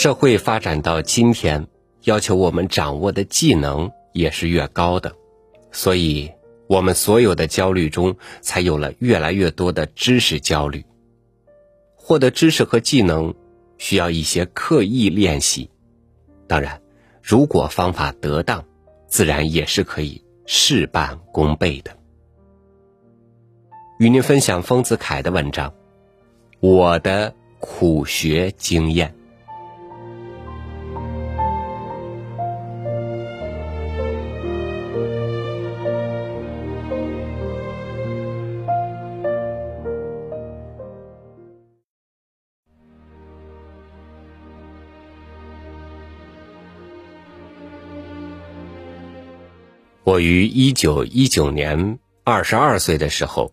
[0.00, 1.66] 社会发展到今天，
[2.04, 5.14] 要求我们掌握的技能也是越高的，
[5.72, 6.32] 所以
[6.68, 10.86] 我们所有的焦虑中，才有了越来越多的知识焦虑。
[11.96, 13.34] 获得知识和技能，
[13.76, 15.68] 需要一些刻意练习。
[16.46, 16.80] 当然，
[17.22, 18.64] 如果方法得当，
[19.06, 21.94] 自然也是可以事半功倍的。
[23.98, 25.68] 与您分享丰子恺的文章
[26.60, 29.08] 《我的苦学经验》。
[50.10, 53.52] 我于一九一九年二十二岁的时候。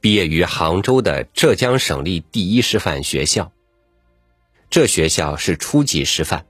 [0.00, 3.52] 毕业于杭州的浙江省立第一师范学校。
[4.70, 6.46] 这学校是初级师范。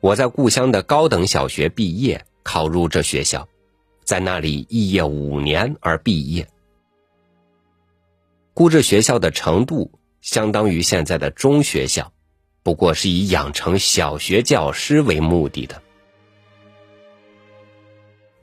[0.00, 3.46] 我在故乡的高等小学毕业，考入这学校，
[4.02, 6.48] 在那里肄业五年而毕业。
[8.52, 12.12] 故这学校的程度相当于现在的中学校，
[12.64, 15.80] 不过是以养成小学教师为目的的。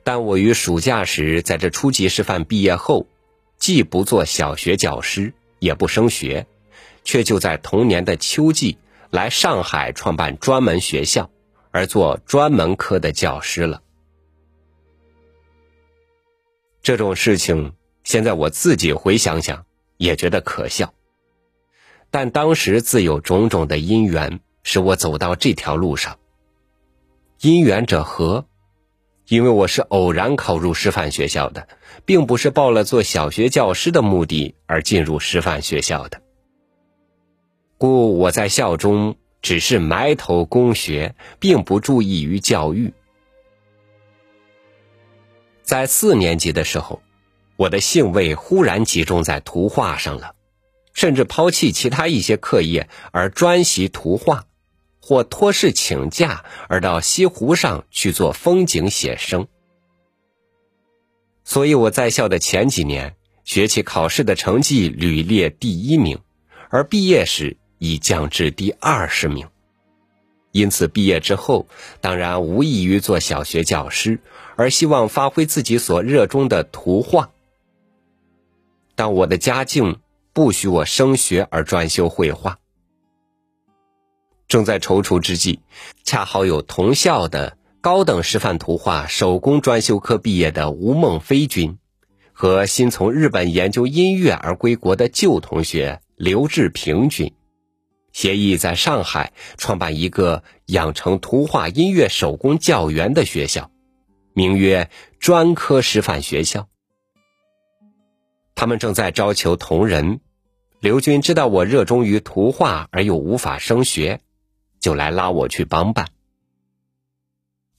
[0.04, 3.08] 但我于暑假时在这初级师范毕业后。
[3.56, 6.46] 既不做小学教师，也不升学，
[7.02, 8.76] 却就在同年的秋季
[9.10, 11.30] 来上海创办专门学校，
[11.70, 13.80] 而做专门科的教师了。
[16.82, 19.64] 这种事情，现在我自己回想想，
[19.96, 20.92] 也觉得可笑。
[22.10, 26.18] 但当时自有种种的因缘，使我走到这条路上。
[27.40, 28.46] 因缘者何？
[29.26, 31.66] 因为我是偶然考入师范学校的，
[32.04, 36.20] 并不是抱了做小学教师的目的而进入师范学校的，
[37.78, 42.92] 故我在校中只是埋头攻学，并不注意于教育。
[45.62, 47.00] 在四年级的时候，
[47.56, 50.34] 我的兴味忽然集中在图画上了，
[50.92, 54.44] 甚至抛弃其他一些课业而专习图画。
[55.06, 59.46] 或托事请假而到西湖上去做风景写生，
[61.44, 66.18] 所以我在校的前几年学期考试的成绩屡列第一名，
[66.70, 69.46] 而毕业时已降至第二十名。
[70.52, 71.66] 因此毕业之后，
[72.00, 74.18] 当然无异于做小学教师，
[74.56, 77.30] 而希望发挥自己所热衷的图画。
[78.94, 80.00] 但我的家境
[80.32, 82.58] 不许我升学而专修绘画。
[84.54, 85.58] 正在踌躇之际，
[86.04, 91.76] 恰好有同校的高等师范图画手工专修科毕业的吴孟飞君，
[92.32, 97.34] 和新从日本研究音乐而归国的旧同学刘志平君，
[98.12, 103.72] 协议在上海创办一个养成图画音乐手工教员的学校，
[104.34, 104.88] 名曰
[105.18, 106.68] 专科师范学校。
[108.54, 110.20] 他们正在招求同仁，
[110.78, 114.20] 刘军知道我热衷于图画而又无法升学。
[114.84, 116.08] 就来拉我去帮办，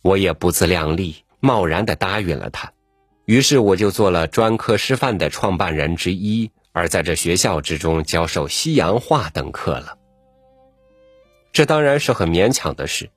[0.01, 2.73] 我也不自量力，贸然的答应了他。
[3.25, 9.99] 于是我就做了专科师范的创办人之一，而在这学校之中教授西洋画等课了。
[11.53, 13.11] 这当然是很勉强的事。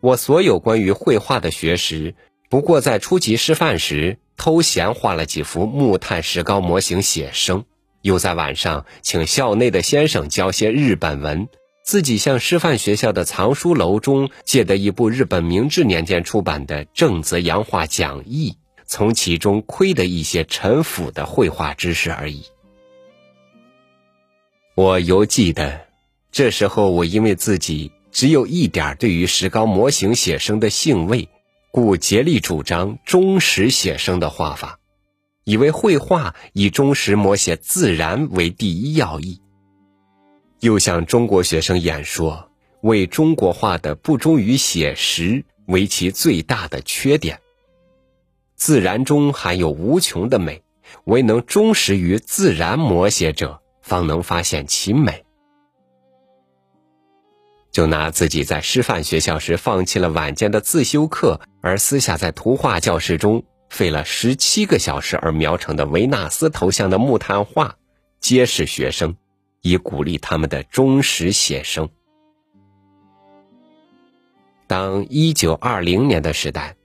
[0.00, 2.14] 我所有关于绘画的学识，
[2.48, 7.64] 不过在初级师范时偷闲画了几幅木炭石膏模型写生，
[8.02, 11.48] 又在晚上请校内的先生教些日本文。
[11.90, 18.56] 自己向师范学校的藏书楼中借得一部日本明治年间出版的正则洋画讲义，
[18.86, 22.44] 从其中窥得一些陈腐的绘画知识而已。
[24.76, 25.80] 我犹记得，
[26.30, 31.28] 这时候我因为自己只有一点对于石膏模型写生的兴味，
[31.72, 34.78] 故竭力主张忠实写生的画法，
[35.42, 39.39] 以为绘画以忠实摹写自然为第一要义。
[40.60, 42.50] 又向中国学生演说，
[42.82, 47.40] 为中国画的不忠于写实为其最大的缺点。
[48.56, 50.62] 自然中含有无穷的美，
[51.04, 55.24] 唯能忠实于自然摹写者，方能发现其美。
[57.72, 67.76] 就拿自己在师范学校时放弃了晚间的自修课，而私下在图画教室中费了十七个小时而描成的维纳斯头像的木炭画，
[68.20, 69.16] 揭示学生。
[69.62, 71.88] 以鼓励他们的忠实写生。
[74.66, 76.76] 当一九二零年的时代，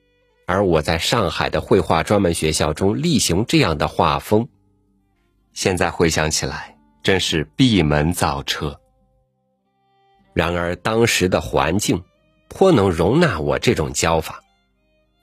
[0.47, 4.47] 而我在上海的绘画专门学校中例行这样的画风，
[5.53, 8.79] 现在回想起来，真是闭门造车。
[10.33, 12.03] 然而当时的环境
[12.49, 14.43] 颇能容纳我这种教法，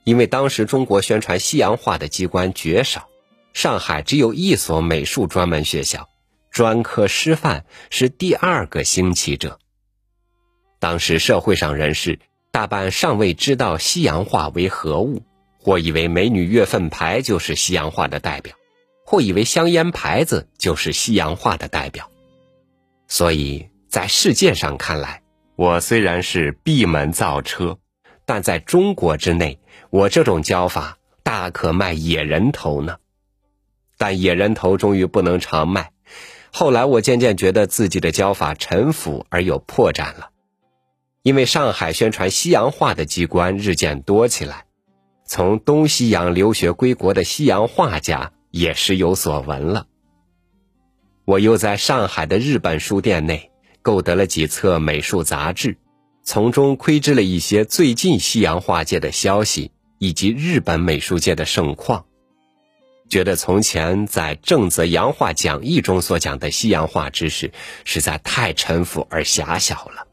[0.05, 3.07] 因为当时中国宣传西洋画的机关绝少，
[3.53, 6.09] 上海只有一所美术专门学校，
[6.53, 9.59] 专科师范是第二个兴起者。
[10.79, 12.19] 当时社会上人士
[12.51, 15.23] 大半尚未知道西洋画为何物，
[15.59, 18.55] 或以为美女月份牌就是西洋画的代表，
[19.03, 22.11] 或以为香烟牌子就是西洋画的代表。
[23.07, 25.23] 所以在世界上看来，
[25.55, 27.79] 我虽然是闭门造车，
[28.27, 29.59] 但在中国之内，
[29.89, 32.97] 我这种教法大可卖野人头呢。
[33.97, 35.92] 但野人头终于不能常卖，
[36.55, 40.29] 后来我渐渐觉得自己的教法陈腐而有破绽了。
[41.23, 44.65] 因为上海宣传西洋画的机关日渐多起来，
[45.25, 49.87] 从东西洋留学归国的西洋画家也时有所闻了。
[51.25, 53.49] 我又在上海的日本书店内
[53.81, 55.77] 购得了几册美术杂志，
[56.23, 62.05] 从中窥知了一些最近西洋画界的消息以及日本美术界的盛况，
[63.13, 67.51] 觉得从前在正则洋画讲义中所讲的西洋画知识
[67.85, 70.07] 实在太陈腐而狭小了。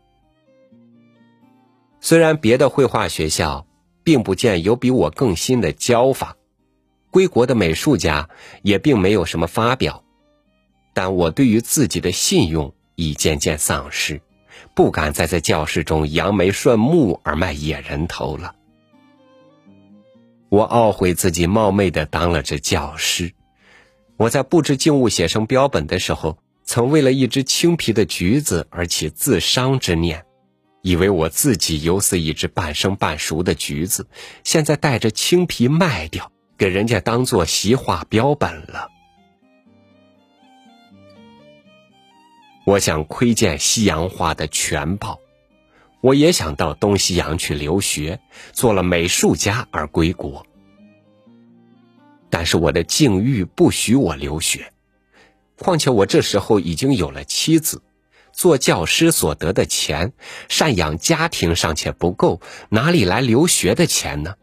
[2.02, 3.66] 虽然别的绘画学校
[4.04, 6.36] 并不见有比我更新的教法，
[7.10, 8.28] 归国的美术家
[8.60, 10.04] 也并没有什么发表，
[10.92, 14.20] 但我对于自己的信用已渐渐丧失，
[14.76, 18.56] 不敢再在教室中扬眉顺目而卖野人头了。
[20.50, 23.32] 我懊悔自己冒昧的当了这教师。
[24.16, 30.26] 我在布置静物写生标本的时候，曾为了一只青皮的橘子而起自伤之念。
[30.82, 34.08] 以为我自己犹似一只半生半熟的橘子，
[34.44, 38.88] 现在带着青皮卖掉，给人家当做习画标本了。
[42.64, 45.20] 我想窥见西洋画的全貌，
[46.00, 48.20] 我也想到东西洋去留学，
[48.52, 50.46] 做了美术家而归国。
[52.30, 54.72] 但是我的境遇不许我留学，
[55.56, 57.82] 况且我这时候已经有了妻子。
[58.32, 60.12] 做教师所得的钱，
[60.48, 64.36] 赡养家庭尚且不够，哪里来留学的钱呢？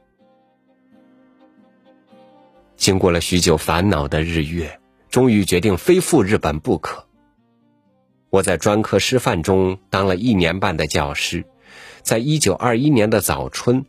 [2.75, 4.80] 经过了许久烦恼的日月，
[5.10, 7.06] 终于决定非赴日本不可。
[8.29, 11.45] 我在专科师范中当了一年半的教师，
[12.01, 13.85] 在一九二一年的早春，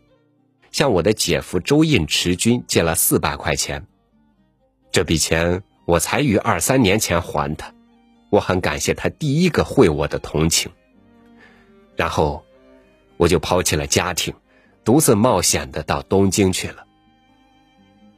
[0.70, 3.86] 向我的姐夫周印持军借了四百块钱，
[4.92, 7.74] 这笔钱我才于二三年前还他。
[8.30, 10.70] 我很感谢他第一个会我的同情，
[11.96, 12.44] 然后
[13.16, 14.34] 我就抛弃了家庭，
[14.84, 16.84] 独自冒险的到东京去了。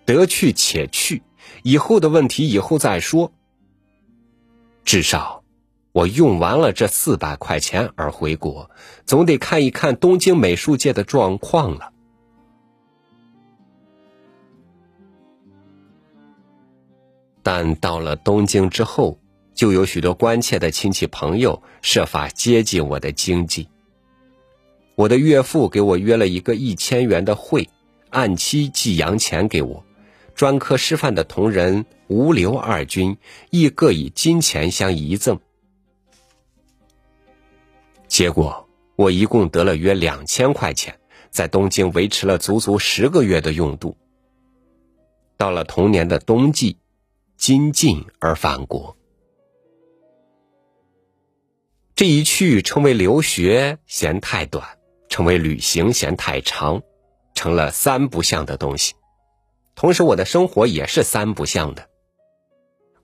[0.05, 1.23] 得去且去，
[1.63, 3.33] 以后的问题以后再说。
[4.85, 5.40] 至少
[5.93, 8.71] 我用完了这四百块钱而回国，
[9.07, 11.93] 总得看一看东京美术界的状况了。
[17.43, 19.19] 但到了东京之后。
[19.53, 23.69] 就有许多关切的亲戚朋友设法接济我的经济。
[24.95, 27.69] 我的岳父给我约了一个一千元的会，
[28.09, 29.85] 按期寄洋钱给我。
[30.35, 33.19] 专科师范的同仁吴刘二军
[33.51, 35.39] 亦各以金钱相遗赠。
[38.21, 41.01] 结果我一共得了约两千块钱，
[41.31, 43.97] 在东京维持了足足十个月的用度。
[45.39, 46.77] 到了同年的冬季，
[47.39, 48.95] 金尽而返国。
[51.95, 54.69] 这一去称为留学嫌太短，
[55.09, 56.83] 成为旅行嫌太长，
[57.35, 58.93] 成了三不像的东西。
[59.75, 61.89] 同时，我的生活也是三不像的。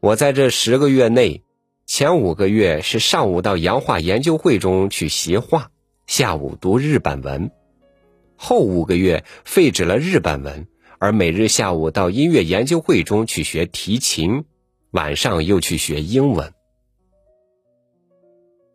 [0.01, 1.43] 我在这十个月内，
[1.87, 5.71] 前五个月是上午到洋画研究会中去习画，
[6.09, 7.51] 下午读日本文；
[8.37, 10.67] 后五个月废止了日本文，
[10.99, 14.45] 而每日下午到音乐研究会中去学提琴，
[14.91, 16.53] 晚上又去学英文。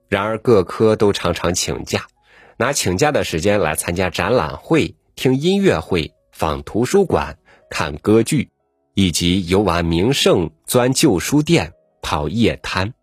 [0.08, 2.08] 然而各科都常常请假，
[2.58, 7.38] 拿请假的时间来参加展览会、听音乐会、访图书馆、
[7.70, 8.50] 看歌剧，
[8.94, 12.94] 以及游玩名胜、钻旧书店、跑夜摊。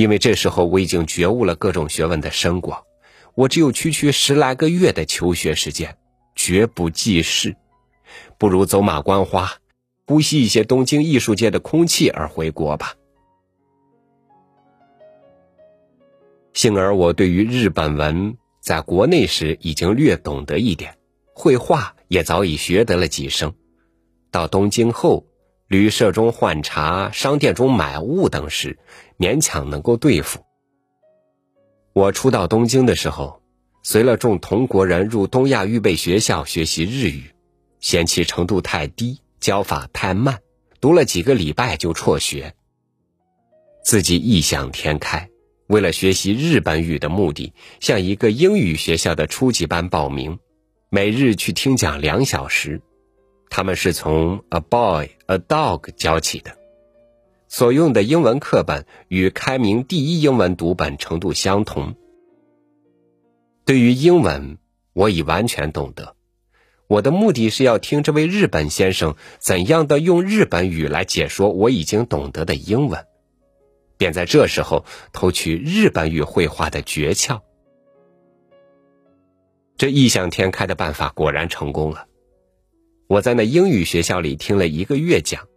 [0.00, 2.84] 因为这时候我已经觉悟了各种学问的深广，
[3.34, 5.98] 我只有区区十来个月的求学时间，
[6.34, 7.54] 绝不济事，
[8.38, 9.58] 不如走马观花，
[10.06, 12.94] 呼吸一些东京艺术界的空气而回国吧。
[16.54, 20.96] 幸而我对于日本文在国内时已经略懂得一点，
[21.34, 23.52] 绘画也早已学得了几声。
[24.30, 25.26] 到东京后，
[25.68, 28.78] 旅社中换茶、商店中买物等时，
[29.20, 30.40] 勉强能够对付。
[31.92, 33.42] 我初到东京的时候，
[33.82, 37.30] 随了众同国人入东亚预备学校学习日语，
[37.80, 40.40] 嫌其程度太低，教法太慢，
[40.80, 42.54] 读了几个礼拜就辍学。
[43.84, 45.28] 自己异想天开，
[45.66, 50.38] 为了学习日本语的目的，向一个英语学校的初级班报名，
[50.88, 52.80] 每日去听讲两小时。
[53.50, 56.56] 他们是从 a boy a dog 教起的，
[57.50, 61.96] 所用的英文课本与开明第一英文读本程度相同。
[63.64, 64.58] 对于英文，
[64.92, 66.14] 我已完全懂得。
[66.86, 73.04] 我的目的是要听这位日本先生怎样的用日本语来解说我已经懂得的英文。
[73.98, 77.40] 便在这时候偷取日本语绘画的诀窍。
[79.76, 82.06] 这异想天开的办法果然成功了。
[83.08, 85.48] 我在那英语学校里听了一个月讲，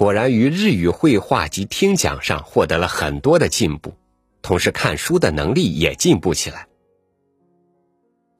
[0.00, 3.92] 果然于日语绘画及听讲上获得了很多的进步，
[4.40, 6.68] 同时看书的能力也进步起来。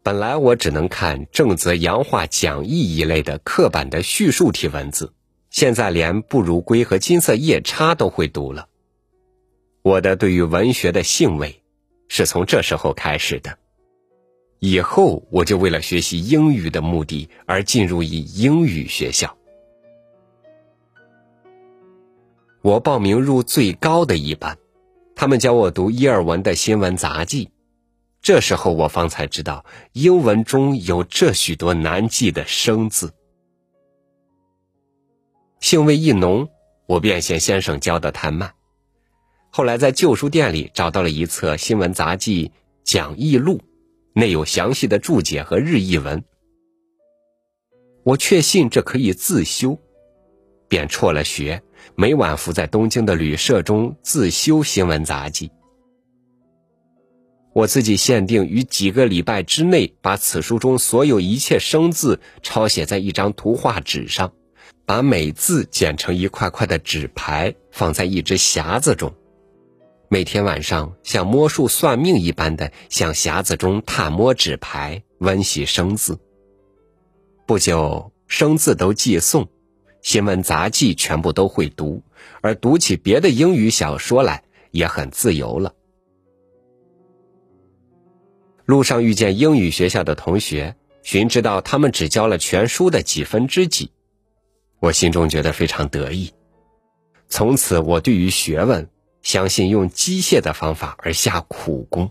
[0.03, 5.13] 本来我只能看正则洋画讲义一类的刻板的叙述体文字，
[5.51, 8.67] 现在连不如归和金色夜叉都会读了。
[9.83, 11.61] 我的对于文学的兴味，
[12.09, 13.59] 是从这时候开始的。
[14.61, 19.37] 以后我就为了学习英语的目的而进入一英语学校。
[22.63, 24.59] 我报名入最高的一班，
[25.15, 27.51] 他们教我读伊尔文的新闻杂记。
[28.21, 33.15] 这时候我方才知道，英文中有这许多难记的生字。
[35.61, 36.51] 兴味一浓，
[36.87, 38.53] 我便嫌先生教的太慢。
[39.49, 42.53] 后来在旧书店里找到了一册新闻杂记
[42.85, 43.63] 讲义录，
[44.13, 46.23] 内有详细的注解和日译文。
[48.05, 49.79] 我确信这可以自修，
[50.69, 51.63] 便辍了学，
[51.95, 55.51] 每晚伏在东京的旅社中自修新闻杂记。
[57.53, 64.33] 我自己限定于几个礼拜之内，把此书中所有一切生字抄写在一张图画纸上，
[64.87, 69.13] 把每字剪成一块块的纸牌，放在一只匣子中。
[70.09, 76.19] 每天晚上像摸数算命一般的向匣子中探摸纸牌，温习生字。
[77.47, 79.49] 不久，生字都记诵，
[80.03, 82.03] 新闻杂记全部都会读，
[82.41, 85.75] 而读起别的英语小说来也很自由了。
[88.65, 93.91] 路上遇见英语学校的同学，寻知道他们只教了全书的几分之几，
[94.79, 96.33] 我心中觉得非常得意。
[97.29, 98.89] 从此，我对于学问。
[99.23, 102.11] 相信用机械的方法而下苦功。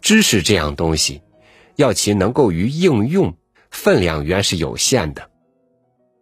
[0.00, 1.20] 知识这样东西，
[1.76, 3.36] 要其能够于应用，
[3.70, 5.30] 分量原是有限的。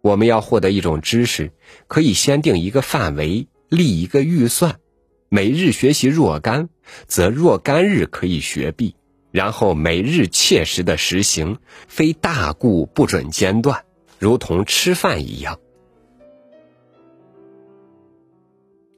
[0.03, 1.53] 我们要获得一种知识，
[1.87, 4.81] 可以先定一个范围，立一个预算，
[5.29, 6.67] 每日学习若干，
[7.07, 8.97] 则若干日可以学毕，
[9.31, 11.57] 然后每日切实的实行，
[11.87, 13.85] 非大故不准间断，
[14.19, 15.57] 如同吃饭一样。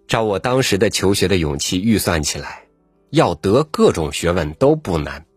[0.07, 2.65] 照我当时的求学的勇气预算起来，
[3.12, 5.27] 要得各种学问都不难。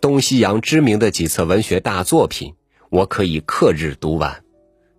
[0.00, 2.54] 东西洋知名的几册文学大作品，
[2.90, 4.32] 我可以克日读完；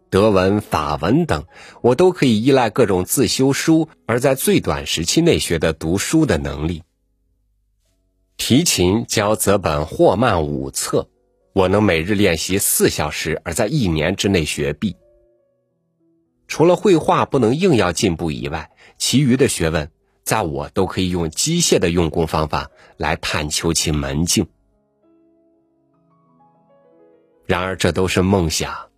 [0.09, 1.45] 德文、法文等，
[1.81, 6.83] 我都可以依赖各种自修书，而在最短时期内学的读书的能力。
[8.37, 11.09] 提琴教泽本霍曼五册，
[11.53, 14.95] 我能每日练习四小时，而在一年之内学毕。
[16.47, 19.91] 除了绘画不能硬要进步以外，其余的学问，
[20.23, 24.47] 在我都可以用机械的用功方法来探求其门径。
[27.49, 28.91] 然而，这都是梦想。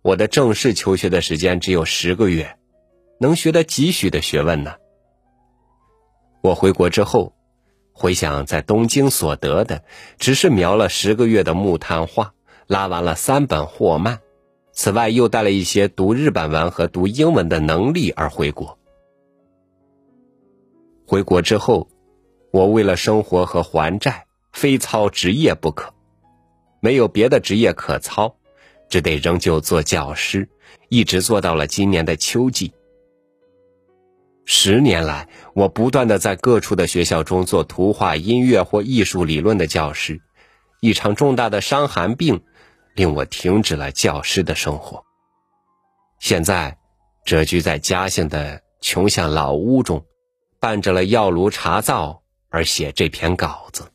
[0.00, 2.56] 我的正式求学的时间只有十个月，
[3.20, 4.76] 能学得几许的学问呢？
[6.40, 7.34] 我回国之后，
[7.92, 9.84] 回想在东京所得的，
[10.18, 12.32] 只是描了十个月的木炭画，
[12.66, 14.20] 拉完了三本霍曼。
[14.72, 18.78] 此外，又带了一些读日本文和读英文的能力而回国。
[21.06, 21.90] 回国之后，
[22.52, 25.92] 我为了生活和还债，非操职业不可，
[26.80, 28.36] 没有别的职业可操，
[28.88, 30.48] 只得仍旧做教师，
[30.88, 32.72] 一直做到了今年的秋季。
[34.44, 40.20] 十年来，我不断的在各处的学校中做图画、音乐或艺术理论的教师，
[40.80, 42.42] 一场重大的伤寒病。
[42.94, 45.04] 令我停止了教师的生活。
[46.18, 46.76] 现在，
[47.24, 50.04] 蛰居在家乡的穷巷老屋中，
[50.58, 53.92] 伴着了药炉茶灶而写这篇稿子。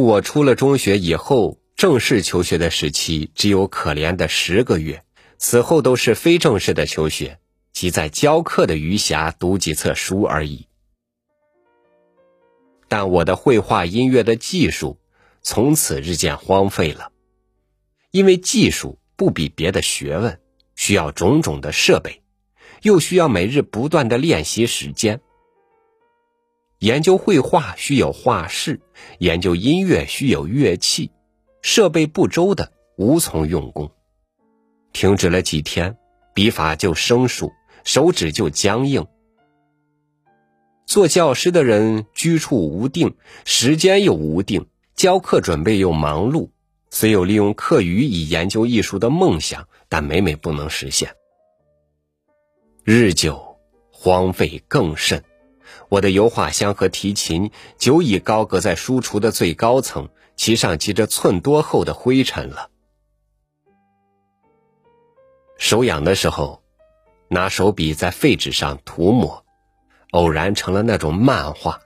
[0.00, 5.04] 我出了中学以后，正式求学的时期只有可怜的十个月，
[5.38, 7.38] 此后都是非正式的求学，
[7.72, 10.68] 即在教课的余暇读几册书而已。
[12.88, 14.98] 但我的绘画音乐的技术
[15.42, 17.10] 从此日渐荒废了，
[18.10, 20.38] 因为技术不比别的学问，
[20.76, 22.22] 需要种种的设备，
[22.82, 25.20] 又需要每日不断的练习时间。
[26.82, 28.80] 研究绘画需有画室，
[29.18, 31.12] 研究音乐需有乐器，
[31.62, 33.92] 设备不周的无从用功。
[34.92, 35.96] 停止了几天，
[36.34, 37.52] 笔法就生疏，
[37.84, 39.06] 手指就僵硬。
[40.84, 46.50] 做教师的人居处无定，时间又无定，教课准备又忙碌，
[46.90, 51.14] 虽有利用课余以研究艺术的梦想，但每每不能实现。
[52.82, 53.56] 日久，
[53.92, 55.22] 荒废更甚。
[55.88, 62.70] 我的油画箱和提琴久已高阁在书橱的最高层，其上积着寸多厚的灰尘了。
[65.58, 66.62] 手痒的时候，
[67.28, 69.44] 拿手笔在废纸上涂抹。
[70.10, 71.80] 偶然成了那种漫画。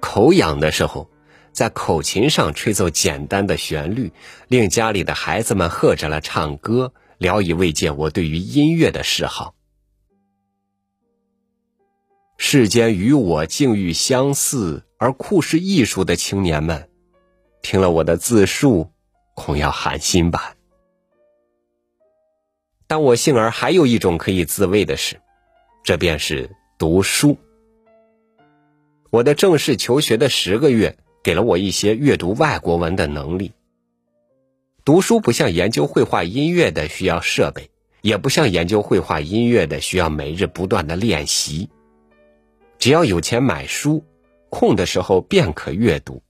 [0.00, 1.10] 口痒的时候，
[1.52, 4.14] 在口琴上吹奏简单的旋律，
[4.48, 9.55] 令家里的孩子们和着了唱歌，聊以慰藉我对于音乐的嗜好。
[12.38, 16.88] 世间与我境遇相似而酷似艺术的青年们，
[17.62, 18.90] 听了我的自述，
[19.34, 20.54] 恐要寒心吧。
[22.86, 25.20] 但我幸而还有一种可以自慰的事，
[25.84, 26.50] 这便是。
[26.78, 27.38] 读书，
[29.08, 33.52] 我的正式求学的十个月给了我一些阅读外国文的能力。
[34.84, 37.70] 读书不像研究绘画音乐的需要设备，
[38.02, 41.70] 也不像研究绘画音乐的需要每日不断的练习。
[42.86, 44.04] 只要有钱买书，
[44.48, 46.22] 空的时候便可阅读。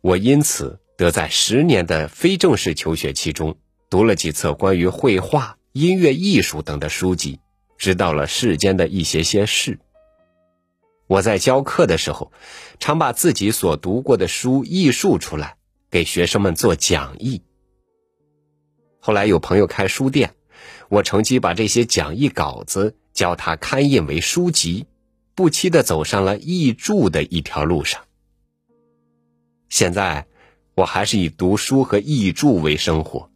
[0.00, 3.56] 我因此得在十年的非正式求学期中，
[3.88, 7.38] 读了几册关于绘画、音乐、艺术等的书籍。
[7.78, 9.78] 知道了世间的一些些事。
[11.06, 12.32] 我在教课的时候，
[12.80, 15.56] 常把自己所读过的书译述出来，
[15.88, 17.42] 给学生们做讲义。
[18.98, 20.34] 后来有朋友开书店，
[20.88, 24.86] 我乘机把这些讲义稿子教他刊印为书籍，
[25.36, 28.04] 不期的走上了译著的一条路上。
[29.68, 30.26] 现在，
[30.74, 33.30] 我还是以读书和译著为生活。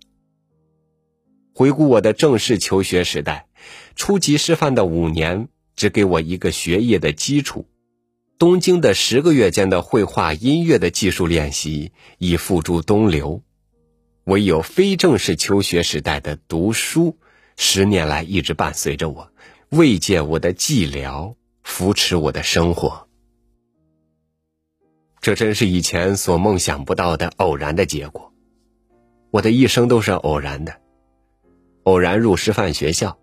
[1.54, 3.46] 回顾我的正式求学时代。
[3.94, 7.68] 初级师范的五年只给我一个学业的基础，
[8.38, 13.42] 东京的十个月间的绘画、音乐的技术练习已付诸东流，
[14.24, 17.18] 唯有非正式求学时代的读书，
[17.58, 19.30] 十年来一直伴随着我，
[19.68, 23.08] 慰藉我的寂寥，扶持我的生活。
[25.20, 28.32] 这真是以前所梦想不到的偶然的结果。
[29.30, 30.80] 我的一生都是偶然的，
[31.84, 33.18] 偶然入师范学校。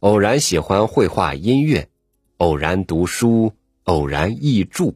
[0.00, 1.88] 偶然喜欢绘画、音乐，
[2.36, 4.94] 偶然读书，偶然译著，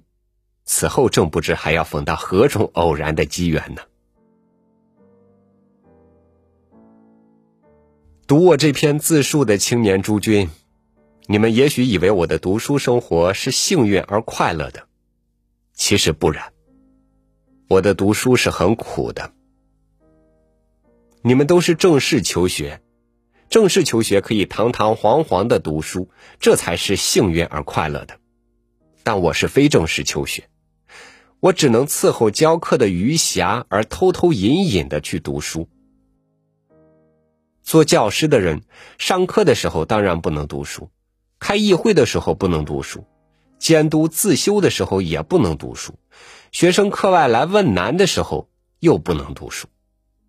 [0.65, 3.83] 此后正不知还要逢到何种偶然的机缘呢？
[8.27, 10.51] 读我这篇自述的青年诸君，
[11.31, 14.89] 你们也许以为我的读书生活是幸运而快乐的，
[15.75, 16.55] 其实不然，
[17.69, 19.31] 我的读书是很苦的。
[21.21, 22.81] 你们都是正式求学。
[23.51, 26.09] 正式求学可以堂堂皇皇的读书，
[26.41, 28.19] 这才是幸运而快乐的。
[29.03, 30.49] 但我是非正式求学，
[31.41, 35.69] 我只能伺候教课的余暇而偷偷隐隐的去读书。
[37.63, 38.63] 做教师的人，
[38.97, 40.91] 上课的时候当然不能读书，
[41.39, 43.05] 开议会的时候不能读书，
[43.59, 45.95] 监督自修的时候也不能读书，
[46.53, 48.49] 学生课外来问难的时候
[48.81, 49.69] 又不能读书，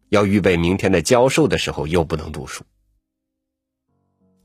[0.10, 2.64] 要预备明天的教授的时候又不能读书。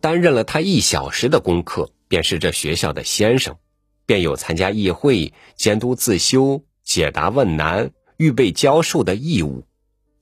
[0.00, 3.56] 担任了他一小时的功课，便是这学校的先生，
[4.04, 9.64] 便有参加议会、监督自修、解答问难、预备教授的义务，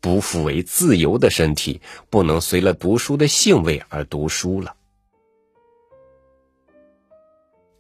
[0.01, 4.77] 不复为自由的身体，不能随了读书的兴味而读书了。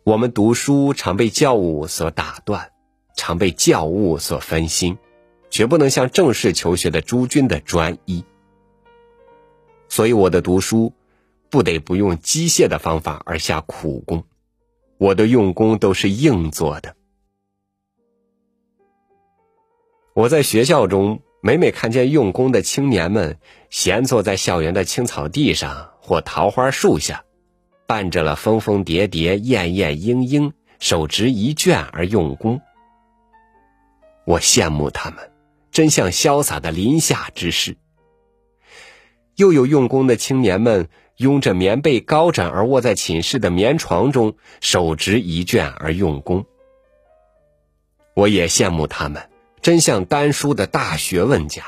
[0.04, 2.72] 我们读书常被教务所打断，
[3.16, 4.98] 常被教务所分心，
[5.50, 8.24] 绝不能像正式求学的诸君的专一。
[9.88, 10.92] 所以我的读书。
[11.52, 14.24] 不得不用机械的方法而下苦功，
[14.96, 16.96] 我的用功都是硬做的。
[20.14, 23.38] 我在学校中每每看见用功的青年们
[23.68, 27.26] 闲坐在校园的青草地上或桃花树下，
[27.92, 32.58] 伴着了蜂蜂蝶蝶、燕燕莺莺，手执一卷而用功，
[34.24, 35.30] 我羡慕他们，
[35.70, 37.76] 真像潇洒的林下之士。
[39.36, 40.88] 又有用功的青年们。
[41.18, 46.46] 拥着棉被高枕而卧在寝室的棉床中，手执一卷而用功。
[48.14, 49.28] 我也羡慕他们，
[49.60, 51.62] 真像丹书的大学问家。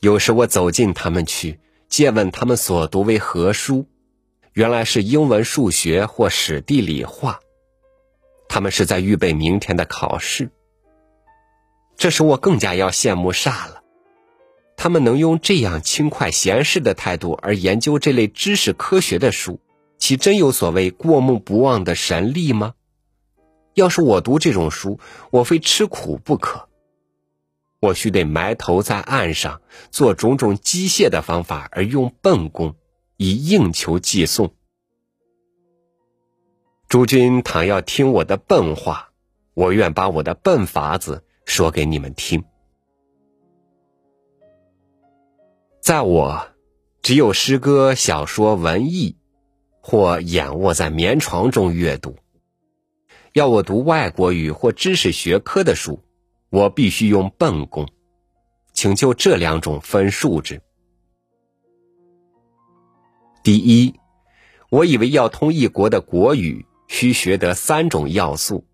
[0.00, 3.86] 有时我走进他们去，借问他们所读为何书，
[4.52, 7.40] 原来是英文、数学或史地理化。
[8.48, 10.50] 他们是在预备明天的考试。
[11.96, 13.82] 这使我更加要羡慕煞了。
[14.76, 19.58] 他们能用这样轻快闲适的态度而研究这类知识科学的书，
[19.98, 22.74] 岂真有所谓过目不忘的神力吗？
[23.74, 26.67] 要是我读这种书，我非吃苦不可。
[27.80, 32.74] 我须得埋头在岸上，做种种机械的方法，而用笨功，
[33.16, 34.52] 以应求寄送。
[36.88, 39.10] 诸君倘要听我的笨话，
[39.54, 42.42] 我愿把我的笨法子说给你们听。
[45.80, 46.48] 在我，
[47.00, 49.16] 只有诗歌、小说、文艺，
[49.80, 52.16] 或仰卧在棉床中阅读。
[53.34, 56.02] 要我读外国语或知识学科的书。
[56.50, 57.86] 我必须用笨功，
[58.72, 60.62] 请就这两种分数之。
[63.42, 63.94] 第一，
[64.70, 68.64] 我以为要通一国的国语，需学得三种要素，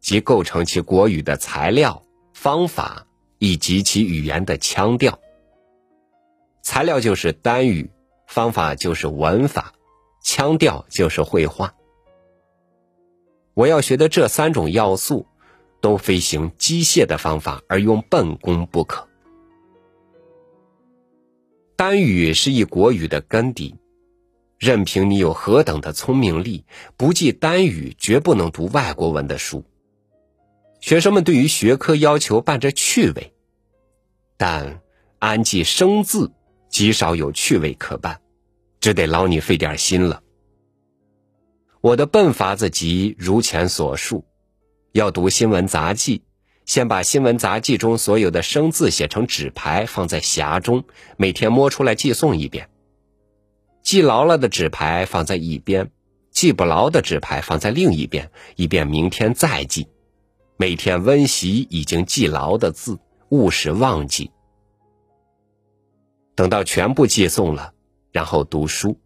[0.00, 3.06] 即构成其国语的材料、方法
[3.38, 5.18] 以及其语言的腔调。
[6.62, 7.90] 材料就是单语，
[8.26, 9.72] 方法就是文法，
[10.22, 11.74] 腔调就是绘画。
[13.54, 15.26] 我要学的这三种要素。
[15.84, 19.06] 都非行机械的方法而用笨功不可。
[21.76, 23.76] 单语是一国语的根底，
[24.58, 26.64] 任凭你有何等的聪明力，
[26.96, 29.62] 不记单语，绝不能读外国文的书。
[30.80, 33.34] 学生们对于学科要求伴着趣味，
[34.38, 34.80] 但
[35.18, 36.32] 安记生字
[36.70, 38.18] 极少有趣味可办，
[38.80, 40.22] 只得劳你费点心了。
[41.82, 44.24] 我的笨法子即如前所述。
[44.94, 46.22] 要读新闻杂记，
[46.66, 50.84] 先把新闻杂记中所有的生字写成纸牌，放在匣中，
[51.16, 52.70] 每天摸出来记诵一遍。
[53.82, 55.90] 记牢了的纸牌放在一边，
[56.30, 59.88] 记不牢的纸牌放在另一边，以便明天再记。
[60.56, 62.96] 每天温习已经记牢的字，
[63.30, 64.30] 勿使忘记。
[66.36, 67.72] 等到全部记诵了，
[68.12, 68.96] 然后读书，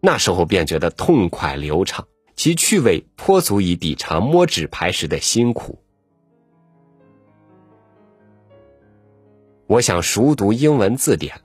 [0.00, 2.04] 那时候便觉得痛快流畅。
[2.36, 5.82] 其趣味颇足以抵偿摸纸牌时的辛苦。
[9.66, 11.40] 我想熟读英文字典，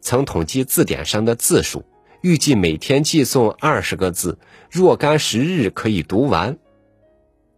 [0.00, 1.84] 曾统计字典上的字数，
[2.22, 4.38] 预计每天寄送二十个字，
[4.70, 6.56] 若干十日可以读完，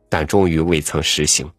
[0.09, 1.53] 但终于未曾实行。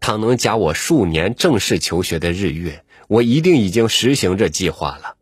[0.00, 5.16] 倘能加我数年正式求学的日月，我一定已经实行这计划了，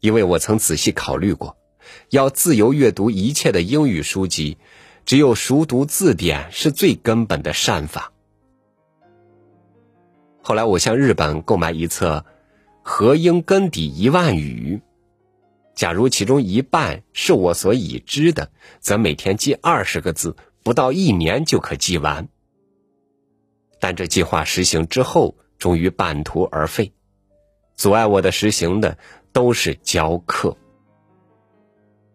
[0.00, 1.56] 因为我曾仔细考虑过。
[2.10, 4.58] 要自由阅读一切的英语书籍，
[5.04, 8.12] 只有熟读字典是最根本的善法。
[10.42, 12.24] 后来我向日本购买一册
[12.82, 14.80] 《和英根底一万语》，
[15.74, 22.28] 假如其中一半是我所已知的，则每天记二十个字，不到一年就可记完。
[23.80, 26.92] 但这计划实行之后，终于半途而废。
[27.74, 28.96] 阻碍我的实行的
[29.32, 30.56] 都是教课。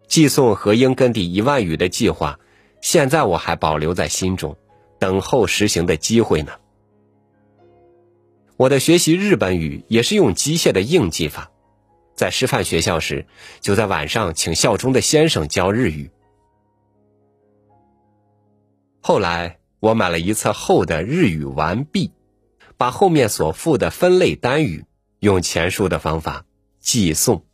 [0.09, 2.39] 寄送和英根地一万语的计划，
[2.81, 4.57] 现在我还保留在心中，
[4.97, 6.53] 等候实行的机会呢。
[8.57, 11.51] 我的学习日本语也是用机械的硬记法，
[12.15, 13.27] 在师范学校时，
[13.61, 16.09] 就在晚上请校中的先生教日语。
[18.99, 22.11] 后来我买了一册厚的日语完毕，
[22.77, 24.85] 把后面所附的分类单语
[25.19, 26.45] 用前述的方法
[26.79, 27.45] 寄送。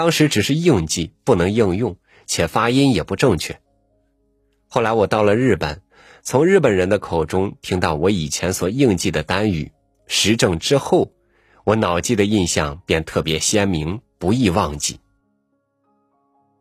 [0.00, 3.60] 当时只是应记，不能应用，且发音也不正确。
[4.66, 5.82] 后来我到了日本，
[6.22, 9.72] 从日本人的口中听到我以前所应记的单语，
[10.06, 11.12] 实证之后，
[11.64, 15.00] 我脑记的印象便特别鲜明，不易忘记。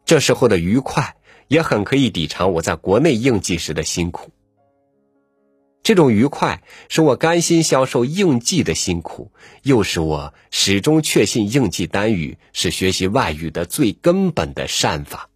[0.04, 1.16] 这时候的愉快，
[1.48, 4.32] 也很可以抵偿我在国内应记时的辛苦。
[5.90, 9.32] 这种愉快使我甘心消受应记的辛苦，
[9.64, 15.32] 又使我始终确信应记单语是学习外语的最根本的善法。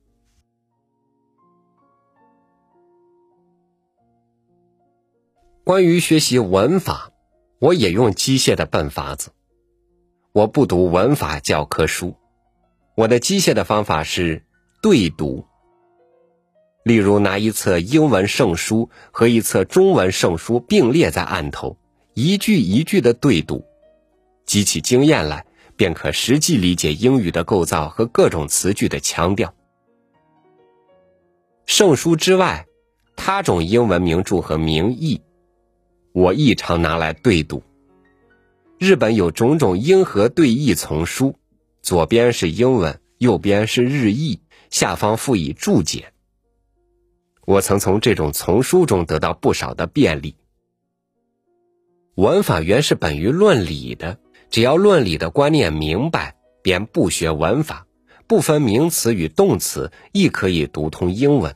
[5.64, 7.10] 关于学习文法，
[7.58, 9.32] 我也用机械的笨法子。
[10.34, 12.16] 我不读文法教科书，
[12.94, 14.46] 我的机械的方法是
[14.84, 15.48] 对读。
[16.84, 21.78] 例如，拿一册英文圣书和一册中文圣书并列在案头，
[22.14, 23.64] 一句一句的对读，
[24.46, 25.46] 积起经验来，
[25.78, 29.54] 便可实际理解英语的构造和各种词句的腔调。
[31.66, 32.66] 圣书之外，
[33.16, 35.22] 他种英文名著和名义，
[36.12, 37.64] 我亦常拿来对读。
[38.78, 41.36] 日本有种种英和对译丛书，
[41.82, 46.12] 左边是英文，右边是日译，下方附以注解。
[47.46, 50.36] 我曾从这种丛书中得到不少的便利。
[52.16, 57.88] 文法原是本于论理的，只要论理的观念明白，便不学文法，
[58.28, 61.56] 不分名词与动词，亦可以读通英文。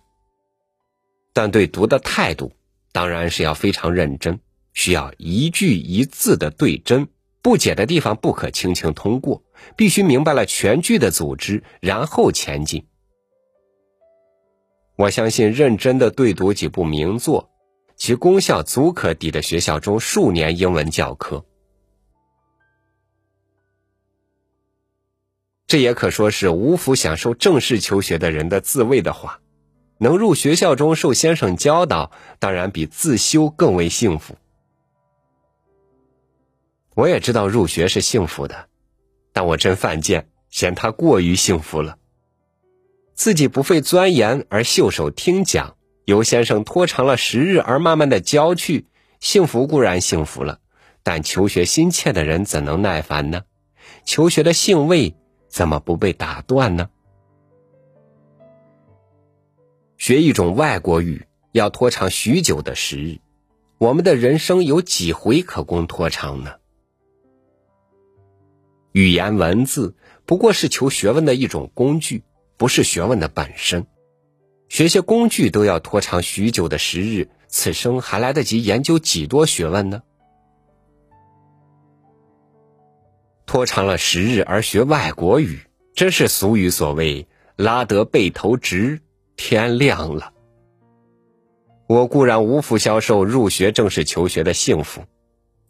[1.33, 2.51] 但对读的态度，
[2.91, 4.39] 当然是要非常认真，
[4.73, 7.07] 需要一句一字的对真，
[7.43, 9.43] 不解的地方不可轻轻通过，
[9.75, 12.87] 必须明白了全句的组织，然后前进。
[14.97, 17.49] 我相信认真的对读几部名作。
[17.95, 21.43] 其功效足可抵得学校中数年英文教科，
[25.65, 29.39] 这也可说是无福享受正式求学的人的自慰的话。
[29.97, 34.35] 能入学校中受先生教导，当然比自修更为幸福。
[36.93, 38.69] 我也知道入学是幸福的，
[39.33, 41.97] 但我真犯贱，嫌他过于幸福了。
[43.17, 45.75] 自己不费钻研而袖手听讲。
[46.05, 48.85] 由先生拖长了时日而慢慢的教去，
[49.19, 50.59] 幸福固然幸福了，
[51.01, 53.41] 但求学心切的人怎能耐烦呢？
[54.05, 55.15] 求学的兴味
[55.49, 56.89] 怎么不被打断呢？
[59.97, 63.17] 学一种外国语要拖长许久的时日，
[63.79, 66.53] 我们的人生有几回可供拖长呢？
[68.91, 72.23] 语言文字不过是求学问的一种工具，
[72.57, 73.85] 不是学问的本身。
[74.67, 80.03] 学些工具都要拖长许久的时日，此生还来得及研究几多学问呢？
[83.45, 85.61] 拖长了时日而学外国语，
[85.93, 88.99] 真是俗语所谓“拉得背头直，
[89.37, 90.33] 天亮了”。
[91.87, 95.05] 我固然无福消受入学正式求学的幸福，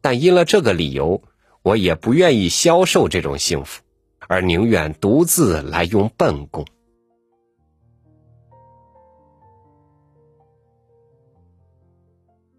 [0.02, 1.22] 但因了这个理由，
[1.62, 3.84] 我也不愿意消受这种幸福，
[4.22, 6.66] 而宁愿独自来用笨功。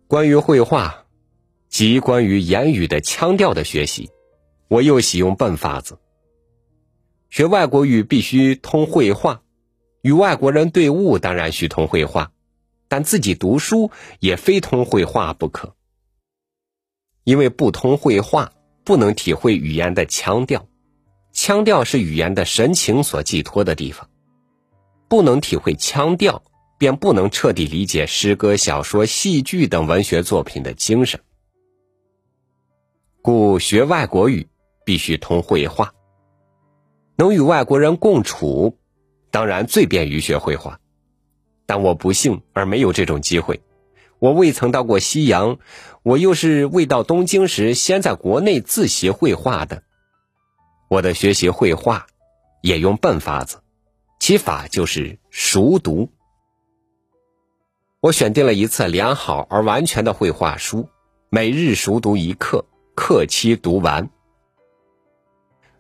[0.09, 1.05] 关于绘画，
[1.69, 4.09] 及关于言语的腔调的学习，
[4.67, 5.99] 我又喜用笨法子。
[7.29, 9.43] 学外国语必须通绘画，
[10.01, 12.33] 与外国人对物当然需通绘画，
[12.89, 15.77] 但自己读书也非通绘画不可。
[17.25, 18.53] 因为不通绘画，
[18.85, 20.67] 不能体会语言的腔调，
[21.33, 24.09] 腔调是语言的神情所寄托的地方，
[25.07, 26.43] 不能体会腔调。
[26.79, 31.21] 便不能彻底理解诗歌、小说、戏剧等文学作品的精神，
[33.21, 34.49] 故学外国语
[34.85, 35.93] 必须通绘画。
[37.17, 38.79] 能与外国人共处，
[39.33, 40.79] 当然最便于学绘画。
[41.67, 43.61] 但我不幸而没有这种机会。
[44.21, 45.59] 我未曾到过西洋，
[46.05, 49.83] 我又是未到东京时先在国内自习绘画的。
[50.89, 52.07] 我的学习绘画
[52.63, 53.59] 也用笨法子，
[54.21, 56.11] 其法就是熟读。
[58.01, 60.89] 我选定了一册良好而完全的绘画书，
[61.31, 64.09] 每日熟读一课，课期读完。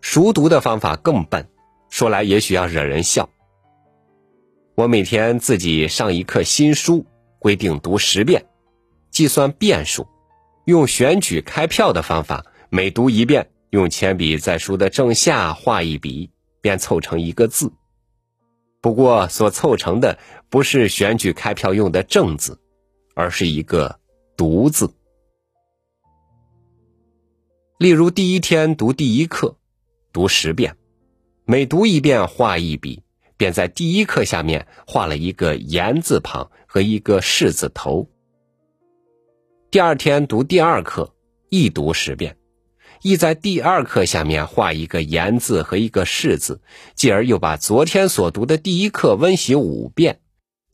[0.00, 1.48] 熟读的方法更笨，
[1.90, 3.28] 说来也许要惹人笑。
[4.74, 7.06] 我每天自己上一课新书，
[7.38, 8.46] 规定读十遍，
[9.12, 10.08] 计算遍数，
[10.64, 17.72] 用选举开票的方法，每读一遍，用铅笔在书的正下画一笔，便凑成一个字。
[18.80, 20.18] 不过所凑成的
[20.50, 22.58] 不是选举开票用的正字，
[23.14, 24.00] 而是一个
[24.36, 24.90] 读字。
[27.78, 29.56] 例如第一天读第一课，
[30.12, 30.76] 读十遍，
[31.44, 33.02] 每读一遍画一笔，
[33.36, 38.08] 便在第一课下面画了一个言字旁和一个士字头。
[39.70, 41.14] 第二天读第二课，
[41.50, 42.36] 亦读十遍。
[43.02, 46.60] 亦在第二课下面画一个言字和一个士字，
[46.96, 50.20] 继而又把昨天所读的第一课温习五遍，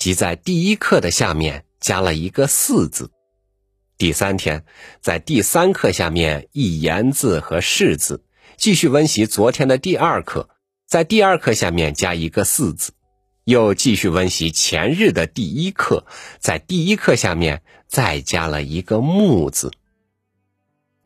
[0.04, 3.10] 即在第一课的下面加了一个四字。
[3.96, 4.66] 第三天，
[5.00, 8.22] 在第三课下面一言字和士字，
[8.58, 10.50] 继续温习昨天的第二课，
[10.86, 12.92] 在第二课下面加一个四字，
[13.44, 16.04] 又继续温习前日的第一课，
[16.38, 19.70] 在第一课下面再加了一个木字。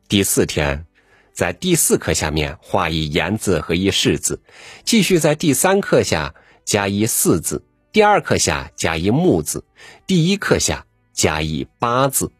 [0.09, 0.85] 第四天。
[1.31, 4.41] 在第四课下面画一言字和一士字，
[4.83, 6.35] 继续在第三课下
[6.65, 9.63] 加一四字，第二课下加一木字，
[10.05, 12.31] 第一课下加一八字。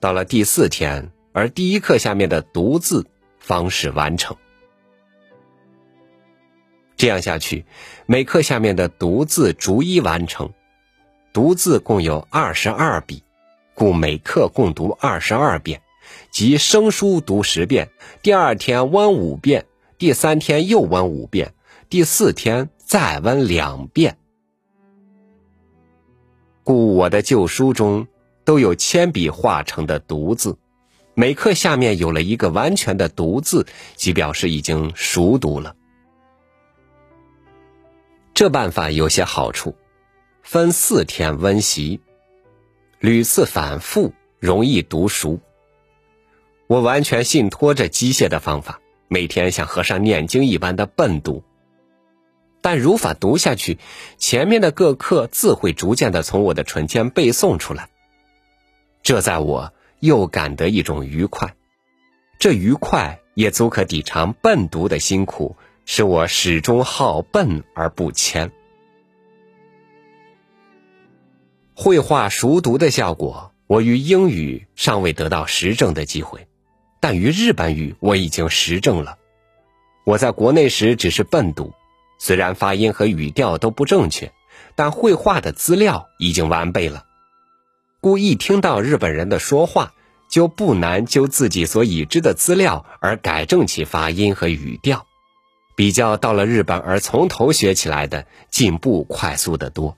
[0.00, 3.06] 到了第四天，而第一课下面的读字
[3.38, 4.34] 方式完成。
[6.96, 7.66] 这样下去，
[8.06, 10.50] 每课下面的读字逐一完成。
[11.34, 13.22] 读字共有二十二笔，
[13.74, 15.82] 故每课共读二十二遍，
[16.30, 17.90] 即生书读十遍，
[18.22, 19.66] 第二天温五遍，
[19.98, 21.52] 第三天又温五遍，
[21.90, 24.16] 第四天再温两遍。
[26.64, 28.06] 故我的旧书中
[28.44, 30.56] 都有铅笔画成的读字，
[31.14, 35.74] 每课下面有了一个完全的读字，即表示已经熟读了。
[38.34, 39.74] 这办法有些好处。
[40.42, 42.00] 分四天温习，
[42.98, 45.38] 屡次反复，容易读熟。
[46.66, 51.44] 我完全信托这机械的方法，每天像和尚念经一般的笨读。
[52.62, 53.78] 但如法读下去，
[54.16, 57.90] 前面的各课字会逐渐的从我的唇间背诵出来。
[59.02, 61.54] 这在我又感得一种愉快，
[62.38, 68.52] 这愉快也足可抵偿笨读的辛苦，使我始终好笨而不迁。
[71.74, 76.46] 绘画熟读的效果，我于英语尚未得到实证的机会，
[77.00, 79.18] 但于日本语我已经实证了。
[80.04, 81.72] 我在国内时只是笨读，
[82.24, 84.32] 虽然发音和语调都不正确，
[84.76, 87.04] 但绘画的资料已经完备了，
[88.00, 89.92] 故一听到日本人的说话，
[90.30, 95.04] 就不难就自己所已知的资料而改正其发音和语调，
[95.74, 99.96] 比较到了日本而从头学起来的进步快速得多。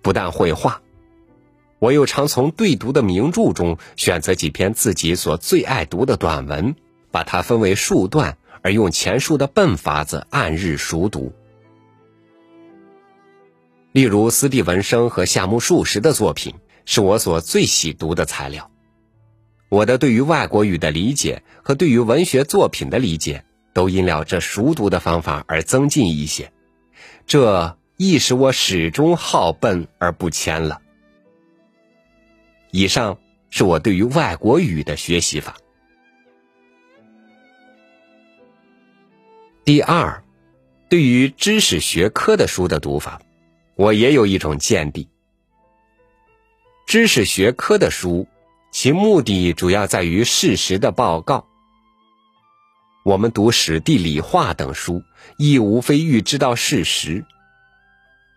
[0.00, 0.80] 不但绘画，
[1.78, 6.74] 我又常从对读的名著中选择几篇自己所最爱读的短文，
[7.10, 11.32] 把它分为数段，而用前述的笨法子按日熟读。
[13.92, 16.54] 例如，斯蒂文生和夏目漱石的作品
[16.84, 18.70] 是我所最喜读的材料。
[19.70, 26.52] 我的对于外国语的理解和对于文学作品的理解，都因了这熟读的方法而增进一些。
[27.26, 27.74] 这。
[28.00, 30.80] 亦使我始终好笨而不迁了。
[32.70, 33.18] 以上
[33.50, 35.56] 是我对于外国语的学习法。
[39.68, 40.24] 第二，
[40.88, 43.20] 对于知识学科的书的读法，
[43.74, 45.10] 我也有一种见地。
[46.86, 48.26] 知识学科的书，
[48.72, 51.46] 其目的主要在于事实的报告。
[53.04, 55.02] 我们读史地理化等书，
[55.36, 57.26] 亦无非欲知道事实。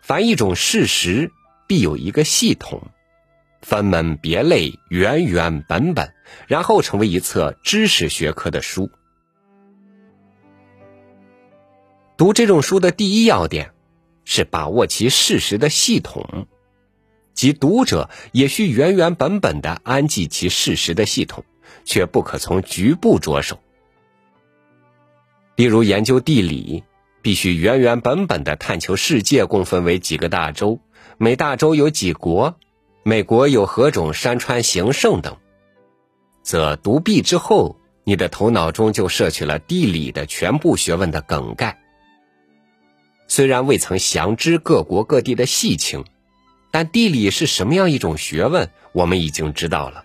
[0.02, 1.32] 凡一种事实，
[1.66, 2.90] 必有一个系统，
[3.62, 6.12] 分门别类，原原本本，
[6.46, 8.90] 然后成为一册知识学科的书。
[12.16, 13.72] 读这种书的第一要点，
[14.24, 16.46] 是把握其事实的系统，
[17.34, 21.44] 即读者也需原原本本的安记其事实的系统，
[21.84, 23.58] 却不可从局部着手。
[25.56, 26.84] 例如研究地理。
[27.22, 30.80] 必须原原本本的探求世界共分为几个大洲，
[31.18, 32.56] 每大洲有几国，
[33.04, 35.36] 美国有何种山川形胜等，
[36.42, 41.78] 则读毕之后，你的头脑中就摄取了地理的全部学问的梗概。
[43.34, 46.04] 虽然未曾详知各国各地的细情，
[46.70, 50.04] 但地理是什么样一种学问，我们已经知道了。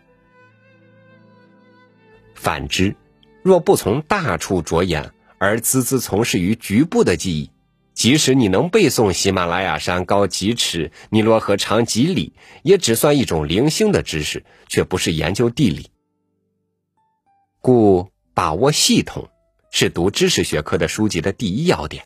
[2.36, 2.96] 反之，
[3.44, 7.52] 若不从大处着眼，而孜孜从事于局部的记忆，
[7.94, 12.32] 即使你能背诵喜马拉雅山高几尺，尼罗河长几里，
[12.64, 15.88] 也只算一种零星的知识，却不是研究地理。
[17.60, 19.28] 故把握系统，
[19.70, 22.06] 是读知识学科的书籍的第一要点。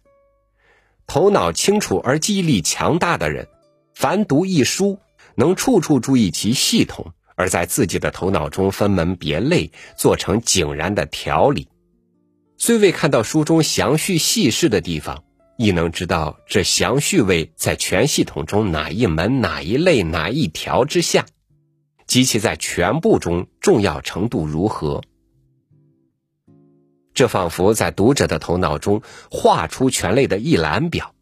[1.13, 3.49] 头脑清楚而记忆力强大的人，
[3.93, 4.97] 凡读一书，
[5.35, 11.67] 能处处注意其系统，而在自己的头脑中分门别类，做成井然的条理。
[12.57, 15.25] 虽未看到书中详叙细事的地方，
[15.57, 21.25] 亦能知道这详叙位在全系统中哪一门、哪一类、哪一条之下，
[22.07, 25.01] 及其在全部中重要程度如何。
[27.13, 31.13] 这仿佛在读者的头脑中画出全类的一览表。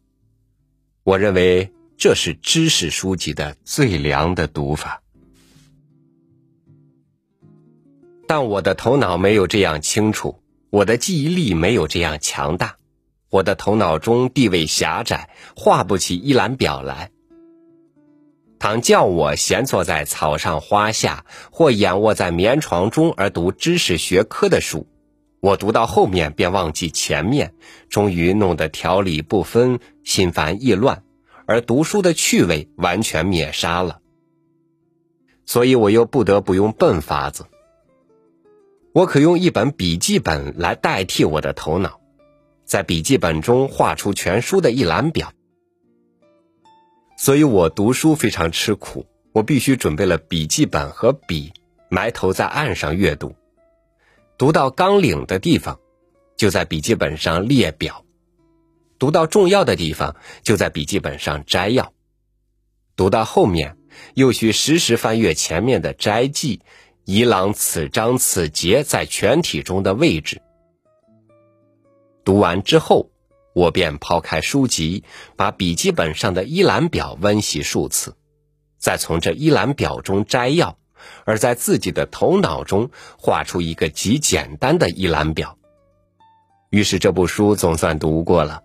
[1.02, 5.02] 我认为这是知识书籍的最良的读法，
[8.26, 10.40] 但我的头脑没有这样清楚。
[10.70, 12.76] 我的记忆力没有这样强大，
[13.28, 17.10] 我的头脑中地位狭窄，画不起一览表来。
[18.60, 24.86] 倘叫我闲坐在草上花下，或仰卧在棉床中而读知识学科的书，
[25.40, 27.54] 我读到后面便忘记前面，
[27.88, 31.02] 终于弄得条理不分，心烦意乱，
[31.46, 34.00] 而读书的趣味完全灭杀了。
[35.46, 37.46] 所以我又不得不用笨法子。
[38.92, 42.00] 我可用一本笔记本来代替我的头脑，
[42.64, 45.32] 在笔记本中画出全书的一览表。
[47.16, 51.52] 所以我读书非常吃苦，我必须准备了笔记本和笔，
[51.88, 53.34] 埋头在案上阅读。
[54.40, 55.78] 读到纲领的地方，
[56.34, 58.06] 就在笔记本上列表；
[58.98, 61.92] 读到重要的地方，就在笔记本上摘要；
[62.96, 63.76] 读到后面，
[64.14, 66.62] 又需时时翻阅前面的摘记，
[67.04, 70.40] 以朗此章此节在全体中的位置。
[72.24, 73.10] 读完之后，
[73.54, 75.04] 我便抛开书籍，
[75.36, 78.16] 把笔记本上的一览表温习数次，
[78.78, 80.79] 再从这一览表中摘要。
[81.24, 85.58] 而在自己的头脑中画出一个极简单的一览表，
[86.70, 88.62] 于是这部书总算读过了。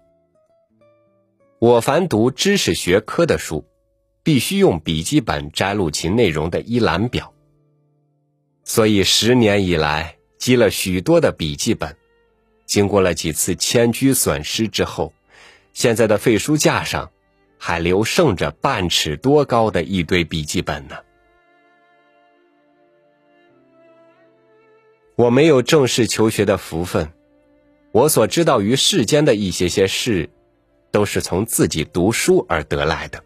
[1.60, 3.66] 我凡读知识学科的书，
[4.24, 7.34] 必须用笔记本摘录其内容的一览表。
[8.64, 11.96] 所以十年以来积了许多的笔记本，
[12.66, 15.14] 经过了几次迁居损失之后，
[15.74, 17.12] 现在的废书架上
[17.58, 20.96] 还留剩着半尺多高的一堆笔记本呢。
[25.16, 27.10] 我没有正式求学的福分，
[27.94, 30.30] 我所知道于世间的一些些事，
[30.92, 33.24] 都是从自己读书而得来的。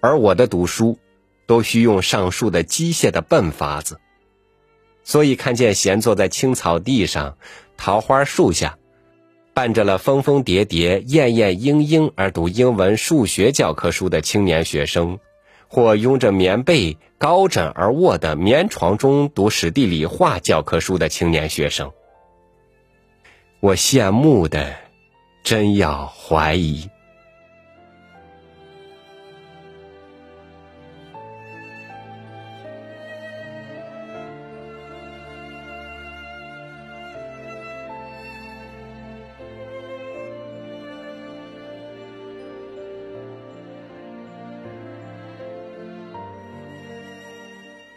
[0.00, 0.98] 而我的读书，
[1.46, 4.00] 都需用上述的机械的笨法子。
[5.04, 7.36] 所以看见闲坐在青草地上、
[7.76, 8.78] 桃花树下，
[9.52, 15.18] 伴着了疯疯叠叠、燕燕莺莺而读英文、数学教科书的青年学生。
[15.72, 21.92] 或拥着棉被高枕而卧的棉床中读史地理化教科书的青年学生，
[23.60, 24.74] 我羡慕的，
[25.44, 26.90] 真要怀疑。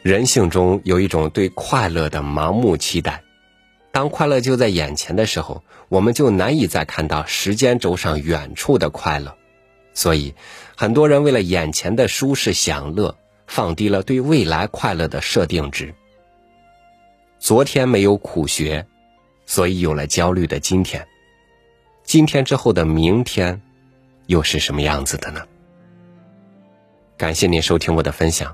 [0.03, 3.23] 人性中有一种对快乐的盲目期待，
[3.93, 9.37] 当快乐就在眼前的时候，我们就难以再看到时间轴上远处的快乐。
[9.93, 10.35] 所以，
[10.75, 15.95] 很多人为了眼前的舒适享乐，放低了对未来快乐的设定值。
[17.39, 18.85] 昨天没有苦学，
[19.45, 21.07] 所以有了焦虑的今天。
[22.03, 23.61] 今天之后的明天，
[24.25, 25.45] 又是什么样子的呢？
[27.15, 28.53] 感谢您收听我的分享。